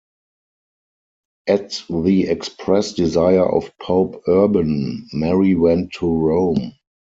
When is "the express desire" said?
1.87-3.47